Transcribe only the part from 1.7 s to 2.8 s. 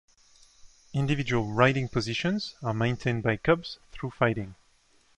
positions are